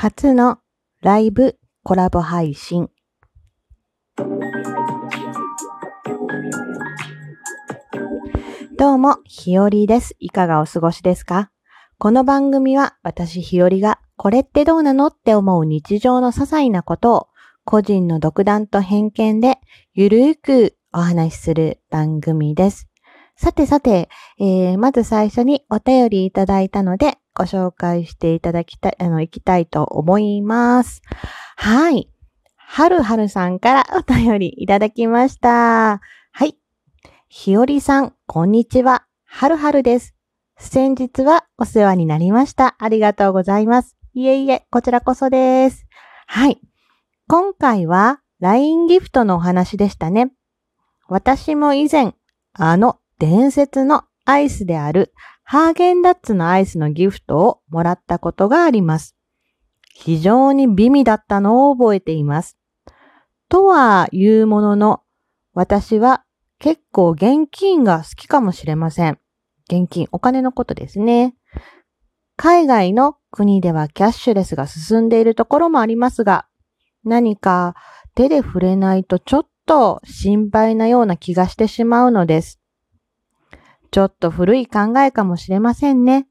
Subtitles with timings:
[0.00, 0.58] 初の
[1.02, 2.88] ライブコラボ配信。
[8.76, 10.14] どうも、ひよりです。
[10.20, 11.50] いかがお過ごしですか？
[11.98, 17.26] この番組は私ひよりがこれってどうなのって思う日常の些細なことを
[17.64, 19.58] 個人の独断と偏見で
[19.94, 22.86] ゆるーくお話しする番組です。
[23.34, 24.08] さてさて、
[24.38, 31.02] えー、まず最初にお便りいただいたのでご紹介していただきたい、あの、いきたいと思います。
[31.56, 32.10] はい。
[32.56, 36.00] はるはるさんから お便りいただきました。
[36.32, 36.58] はい。
[37.28, 39.04] ひよりさん、こんにちは。
[39.24, 40.16] はるはるです。
[40.58, 42.74] 先日はお世話になりました。
[42.80, 43.96] ありがとうございます。
[44.14, 45.86] いえいえ、こちらこそです。
[46.26, 46.60] はい。
[47.28, 50.32] 今回は LINE ギフトのお話でしたね。
[51.06, 52.14] 私も以前、
[52.52, 55.14] あの伝説のアイスである
[55.50, 59.16] ハーゲンダッツのアイスのギフトをもらったことがあります。
[59.94, 62.58] 非常に美味だったのを覚えています。
[63.48, 65.00] とは言うものの、
[65.54, 66.22] 私は
[66.58, 69.18] 結構現金が好きかもしれません。
[69.70, 71.34] 現金、お金のことですね。
[72.36, 76.46] 海外の国ではキャッシュレスが進んでいるところもありますが、
[77.04, 77.74] 何か
[78.14, 82.60] 手で触れないとちょっと心配なような気がしてしまうのです。
[83.90, 86.26] ちょっと古い考えかもしれませんね。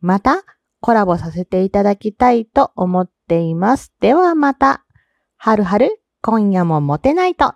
[0.00, 0.44] また
[0.80, 3.92] コラボさせていただきたいと思っています。
[4.00, 4.84] ではまた。
[5.36, 7.54] はるはる、今夜もモテないと。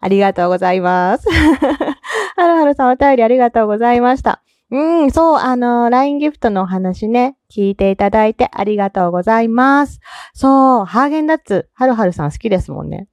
[0.00, 1.28] ありがとうございます。
[1.30, 4.42] はるはるさんお便りありがとうございました。
[4.70, 10.00] うん、そう、あの、LINE ギフトのお話ね、聞いていただいてありがとうございます。
[10.32, 13.08] そう、ハーゲンダッツ、はるはるさん好きですもんね。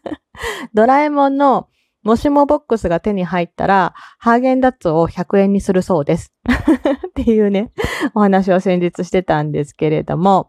[0.74, 1.68] ドラえもんの
[2.06, 6.32] もしもボックスが手に入ったら、ハーゲンダッツを100円にするそうです。
[7.08, 7.72] っていうね、
[8.14, 10.48] お話を先日してたんですけれども、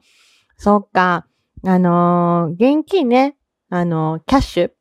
[0.58, 1.25] そっか、
[1.66, 3.38] あのー現金ね、
[3.72, 4.72] あのーキャッシュ、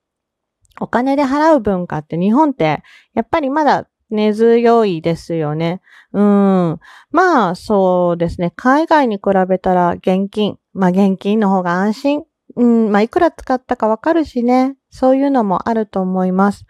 [0.78, 2.83] お金で払う文化って日本って、
[3.14, 5.80] やっぱりまだ根強いですよね。
[6.12, 6.78] うん。
[7.11, 8.52] まあ、そうですね。
[8.55, 10.58] 海外に比べたら現金。
[10.74, 12.24] まあ、現金の方が安心。
[12.55, 12.90] うん。
[12.90, 14.77] まあ、いくら使ったかわかるしね。
[14.90, 16.64] そういうのもあると思います。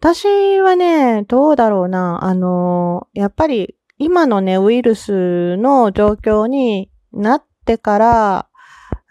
[0.00, 2.24] 私はね、どうだろうな。
[2.24, 8.48] あの、やっぱり今のね、ウイルスの状況になってから、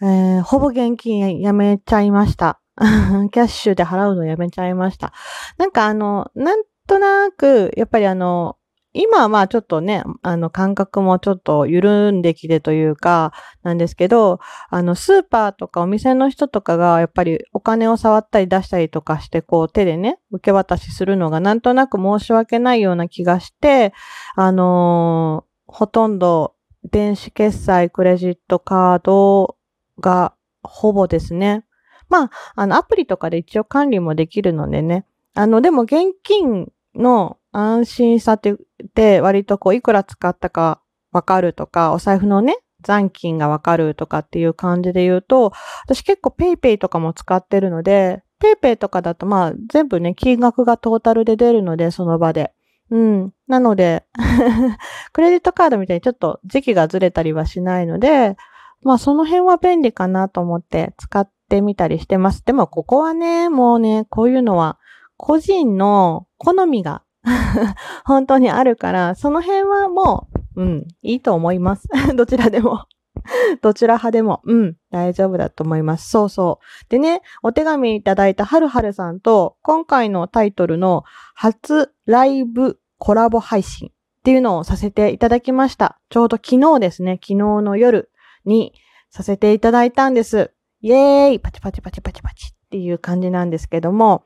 [0.02, 2.60] えーほぼ現金やめちゃいました。
[3.32, 5.14] キャッシュで払うのやめちゃいました。
[5.58, 8.58] なんかあの、なんとなく、やっぱりあの、
[8.94, 13.32] 今はまあちょっとね、あの感覚もちょっと緩んできてというか、
[13.64, 23.94] なんですけど、あのスーパーとかお店の人とかがやっぱりお金を触ったり出したりとかして、こう手でね、受け渡しするのがなんとなく申し訳ないような気がして、
[24.36, 26.54] あのーほとんど
[26.84, 29.56] 電子決済、クレジットカード
[30.00, 31.66] がほぼですね。
[32.10, 38.56] まあ、あのアプリとかで一応管理もできるのでね、あの、でも現金の安心さってっ
[38.94, 40.82] て割とこういくら使ったか
[41.12, 45.52] わかるとか、お財布のね、残金がわかるとかっていう感じで言うと、
[45.86, 52.54] 私結構 PayPay とかも使ってるので、 PayPay とかだとまあ全部ね、金額がトータルで出るので、その場で。
[52.90, 53.34] うん。
[53.48, 54.04] なので、
[55.14, 58.36] クレジットカードみたいにちょっと時期がずれたりはしないので、
[58.84, 62.44] まあその辺は便利かなと思って使ってみたりしてます。
[62.46, 64.78] でもここはね、もうね、こういうのは
[65.18, 67.04] 個人の好みが
[68.06, 71.88] 本当にあるから、その辺はもう、うん、いいと思います。
[72.16, 72.86] どちらでも。
[73.62, 76.10] どちら派でも、うん、大丈夫だと思います。
[76.10, 76.90] そうそう。
[76.90, 81.04] でね、お手紙いただいたはるはるさんと、今回のタイトルの
[81.36, 83.92] 初ライブコラボ配信っ
[84.24, 86.00] ていうのをさせていただきました。
[86.10, 88.12] ちょうど昨日ですね、昨日の夜
[88.46, 88.74] に
[89.10, 90.52] させていただいたんです。
[90.82, 94.24] イエーイパチパチパチパチパチっていう感じなんですけども、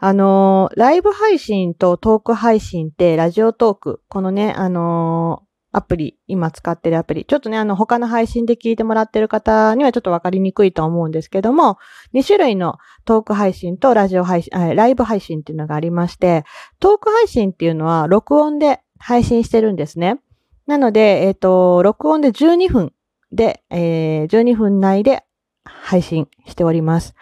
[0.00, 7.26] あのーライブ配信とトーク配信ってラジオトーク、このね、あのーアプリ、今使ってるアプリ。
[7.26, 11.76] ちょっとね、あの、他の配信で聞いてもらってる方にはちょっとわかりにくいと思うんですけども、
[12.14, 16.44] 2種類のトーク配信とラジオ配信、ライブ配信っていうのがありまして、
[16.80, 20.18] トーク配信っていうのは録音で配信してるんですね。
[20.66, 22.94] なので、えっ、と、録音で12分
[23.30, 25.24] で、えー12分内で
[25.64, 27.14] 配信しております。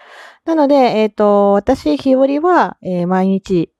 [0.44, 3.72] なので、えっ、と、私、日和は、えー毎日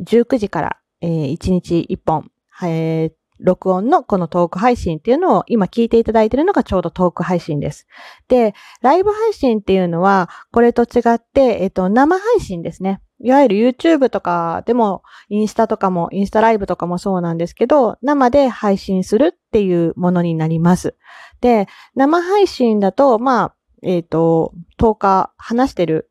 [0.00, 2.30] 19時から、えー1日1本、
[2.62, 3.12] えー
[3.42, 7.86] 録音のこのトーク配信っていうのを今聞いていただいているのがちょうどトーク配信です。
[8.28, 13.00] で、ライブ配信っていうのは、これと違って、えっ、と、生配信ですね。
[13.22, 20.96] いわゆる YouTube とかでも、インスタとかも、インスタライブとかもそうなんですけど、生で配信するっていうものになります。
[21.40, 26.10] で、生配信だと、まあ、えっ、ー、と、10日話してる、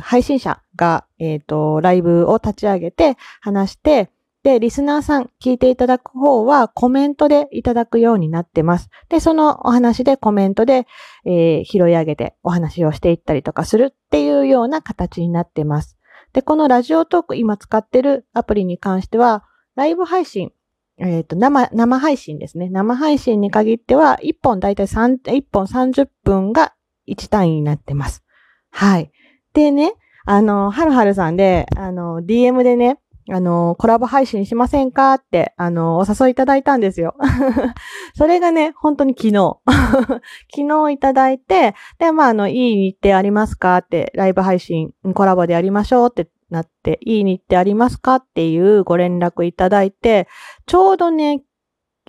[0.00, 4.10] 配信者が、えっ、ー、と、ライブを立ち上げて話して、
[4.44, 8.90] で、リスナーさん聞いていただく方はコメントでいただくようになってます。
[9.08, 10.86] で、そのお話でコメントで、
[11.24, 15.96] えー、拾い上げてお話をしていったりとかするっていうような形になってます。
[16.34, 19.44] で、このラジオトーク今使ってるアプリに関しては、
[19.76, 20.52] ライブ配信、
[20.98, 22.68] えっ、ー、と、生、生配信ですね。
[22.70, 26.74] 生配信に限っては、1本だいたい3、1本30分が
[27.08, 28.22] 1単位になってます。
[28.70, 29.10] はい。
[29.54, 29.94] でね、
[30.24, 32.98] あの、はるはるさんで、あの、DM でね、
[33.30, 37.16] あの、コラボ配信しませんかって、あの、お誘いいただいたんですよ。
[38.14, 39.58] それがね、本当に昨日。
[40.54, 50.28] 昨日いただいて、で、まあ、あの、いい日程ありますかって、ライブ配信、コラボでやりましょうってなって、いい日程ありますかっていうご連絡いただいて、
[50.66, 51.42] ちょうどね、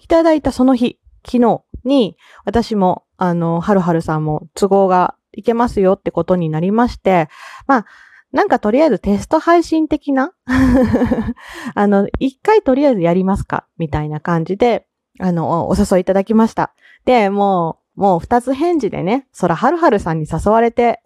[0.01, 7.29] いただいたその日、昨日に、私も、あの、はるはるさんも都合がいけますよってことになりまして、
[7.67, 7.85] まあ、
[8.31, 10.33] なんかとりあえずテスト配信的な
[11.73, 14.87] あの、一回とりあえずやりますかみたいな感じで、
[15.19, 16.73] あの、お誘いいただきました。
[17.05, 21.01] で、もう、もう二つ返事でね、そらはるはるさんに誘われて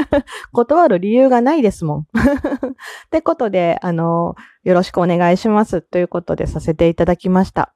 [0.52, 2.04] 断る理由がないですもん っ
[3.10, 7.72] てことで、あの、よろしくお願いしますということでさせていただきました。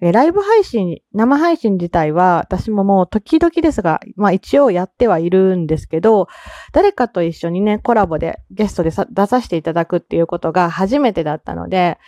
[0.00, 6.26] ライブ配信、生配信自体は私ももう時々ですが、まあ一応やってはいるんですけど、
[6.72, 11.98] 誰かと一緒にね、コラボでゲストで出させていただくっていうことが初めてだったので、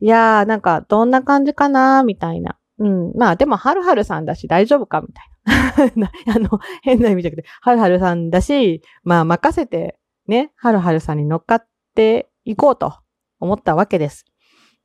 [0.00, 2.56] いやーなんかどんな感じかなーみたいな。
[2.80, 3.12] うん。
[3.14, 6.10] まあでも、はるはるさんだし大丈夫かみたい な。
[6.34, 12.94] あの、変な意味じゃなくて、はるはるさんだし、まあ任せてね、はるはるさんに乗っかっていこうと
[13.38, 14.24] 思ったわけです。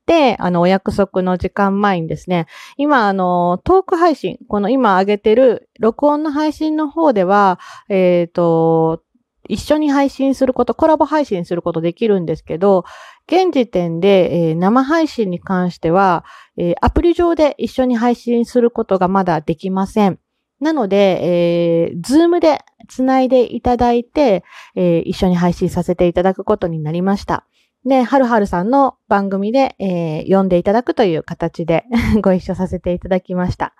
[0.05, 2.45] で、あの、お約束の時間前にですね、
[2.77, 7.59] 今、あの、トーク配信、この今上げてる録音の配信の方では、
[7.89, 9.01] えっ、ー、と、
[9.47, 12.83] 一緒に配信すること、コラボ配信することできるんですけど、
[13.27, 16.25] 現時点で、えー、生配信に関しては、
[16.57, 20.19] えー、アプリ上で一緒に配信することがまだできません。
[20.59, 24.43] なので、えー、ズームでつないでいただいて、
[24.75, 27.45] えー、一緒に配信させていただくことになりました。
[27.85, 31.85] で、はるはるさんの番組で、えー、読んでいただくという形で
[32.21, 33.73] ご一緒させていただきました。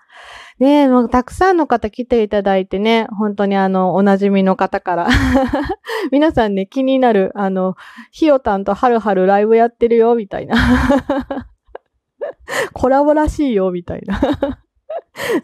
[0.58, 5.08] ねもうたくさんの方来ていただいてね、本当にあの、おなじみの方から
[6.12, 7.74] 皆さんね、気になる、あの、
[8.12, 10.56] ひよたんとはるはるライブやってるよ、みたいな
[12.72, 14.20] コラボらしいよ、みたいな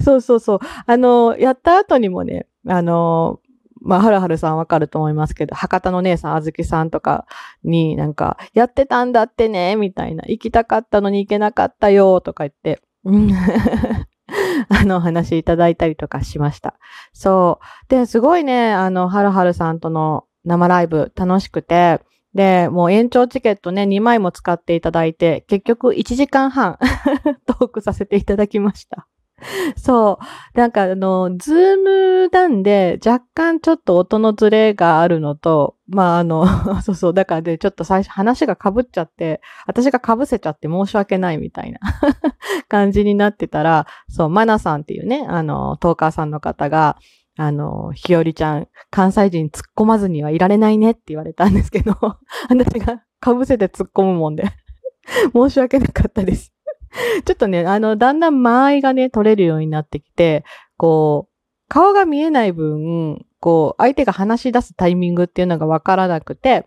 [0.00, 0.58] そうそうそう。
[0.86, 3.40] あの、やった後にもね、あの、
[3.84, 7.26] まあ、はるはるさんわかると思いますけど、博多の姉さん、あずきさんとか
[7.64, 12.80] になんか、やってたんだってね、みたいな、行きたかったのに行けなかったよ、とか言って、
[14.68, 16.74] あの、話いただいたりとかしました。
[17.12, 17.88] そう。
[17.88, 22.00] で、すごいね、あの、はるはるさんとの生ライブ楽しくて、
[22.34, 26.78] で、もう延長チケットね、2枚も使っていただいて、結局1時間半
[27.46, 29.06] トークさせていただきました。
[29.76, 30.18] そ
[30.54, 30.58] う。
[30.58, 36.46] なんかあの、ズームなんで若干ちょっと音のズレがあるのと、まああの、
[36.82, 41.80] そうそう、だからでちょっと最初話が被っちゃって、私が被せちゃって申し訳ないみたいな
[42.68, 46.96] 感じになってたら、そう、マナさんっていうね、あの、トーカーさんの方が、
[47.36, 51.96] あの、ひよりちゃん、関西人突っ込まずにはいられないねって言われたんですけど、
[52.48, 54.44] 私が被せて突っ込むもんで
[55.32, 56.52] 申し訳なかったです。
[57.24, 60.44] ちょっとね、あの、だんだん間合いがね、取れるようになってきて、
[60.76, 61.32] こう、
[61.68, 66.66] 顔が見えない分、こう、相手が話し出すタイミングっていうのがわからなくて、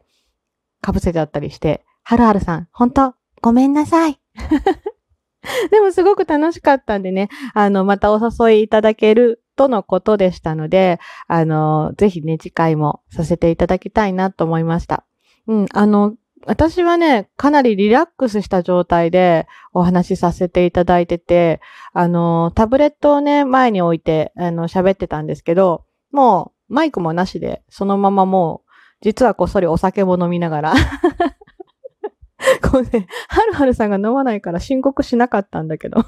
[0.81, 3.15] かぶせちゃったりして、はるはるさん、本当？
[3.41, 4.19] ごめんなさい。
[5.71, 15.05] でもすごく楽しかったんでね、あの、またお誘いいただけるとのことでしたので、あの、ぜひね、次回もさせていただきたいなと思いました。
[15.47, 21.59] うん、あの、私はね、かなりリラックスした状態でお話しさせていただいてて、
[21.93, 28.71] あの、タブレットをね、前に置いて、あの、喋ってたんですけど、もう、マイクもなしで、そのままもう、
[29.01, 30.73] 実はこっそりお酒も飲みながら
[32.61, 36.05] こうね、はるはるさんが飲まないから申告しなかったんだけど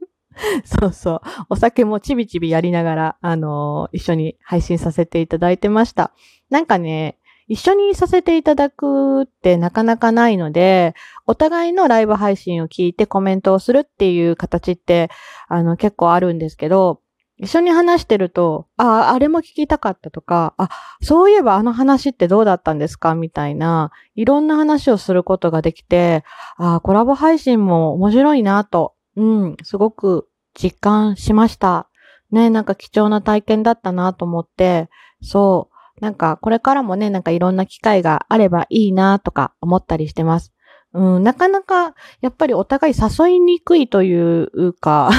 [0.64, 1.20] そうそう。
[1.50, 6.12] お酒もちびちびやりながら、あのー、一緒に配信させていただいてました。
[6.50, 7.18] なんかね、
[7.48, 10.94] 一緒にさせていただくってなかなかないので、
[11.26, 15.10] お互いのライブ配信を聞いてコメントをするっていう形って、
[15.48, 17.00] あの、結構あるんですけど、
[17.38, 20.70] 一緒に話してると、あ、あれも聞きたかったとか、あ、
[21.02, 23.14] そういえばあの話ってどうだったんですか？
[23.14, 26.24] みたいな、いろんな話をすることができて、
[26.56, 31.88] あ、コラボ配信も面白いなと、うん、すごく実感しました。
[32.30, 34.88] ね、なんか貴重な体験だったなと思って、
[35.20, 40.52] そう、なんかこれからもね、なんかいろんな機会があればいいなとか思ったりしてます。
[40.92, 45.10] うん、なかなか、やっぱりお互い誘いにくいというか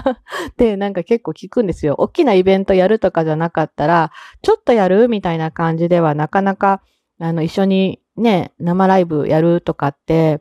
[0.58, 1.94] で、なんか結構聞くんですよ。
[1.98, 4.10] 大きなイベントやるとかじゃなかったら、
[4.42, 6.82] ちょっとやるみたいな感じではなかなか、
[7.18, 10.40] あの、一緒にね、生ライブやるとかって、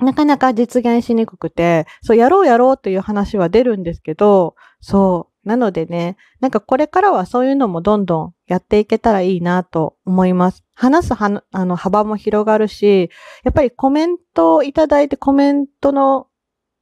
[0.00, 5.35] なかなか実現しにくくて、そう、やろうやろうという話は出るんですけど、そう。
[5.46, 10.64] なのでね、なんかこれからはそういうのもどんどんやっていけたらいいなと思います。
[10.74, 13.10] 話すはあの幅も広がるし、
[13.44, 16.26] やっぱりコメントをいただいてコメントの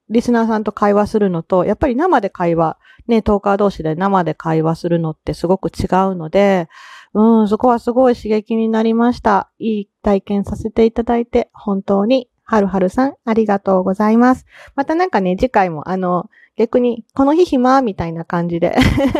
[0.09, 6.69] リスナーさんと会話するのと、やっぱり生で会話、ね、トーカー同士で生で会話するのってすごく違うので、
[7.13, 9.51] うん、そこはすごい刺激になりました。
[9.59, 14.47] いい体験させていただいて、本当に、はるはるさん、ありがとうございます。
[14.75, 18.77] またなんかね、次回もあの、逆に、この日暇みたいな感じで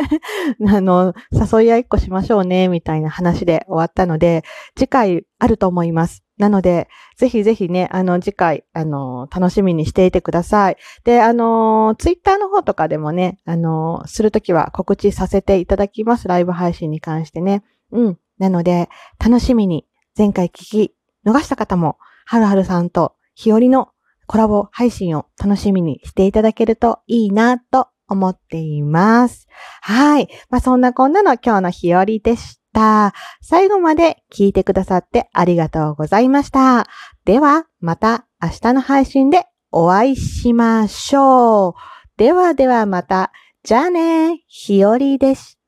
[0.69, 4.45] あの、誘い合いっこしましょうね、みたいな話で終わったので、
[4.77, 6.23] 次回あると思います。
[6.39, 10.77] なので、ぜひぜひね、あの、次回、あの、楽しみにしていてください。
[11.05, 16.27] で、あの、ツイッターの方とかでもね、あの、するときは告知させていただきます。
[16.27, 17.63] ライブ配信に関してね。
[17.93, 18.19] うん。
[18.39, 18.89] なので、
[19.25, 23.89] 楽しみに、前回聞き逃した方も、はるはるさんと日和の
[24.27, 29.47] コラボ配信を楽しみにしていただけるといいなと思っています。
[29.81, 30.29] はい。
[30.51, 33.13] まあ、そんなこんなの今日の日和でした。
[33.41, 36.87] 最後まで聞いてくださってありがとうございました。
[37.25, 41.75] では、また明日の配信でお会いしましょう。
[42.17, 43.33] ではではまた。
[43.63, 45.64] じゃあね、日和でした。